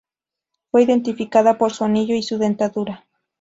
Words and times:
Fue 0.71 0.81
identificada 0.81 1.59
por 1.59 1.73
su 1.73 1.83
anillo 1.83 2.15
y 2.15 2.23
su 2.23 2.39
dentadura. 2.39 3.05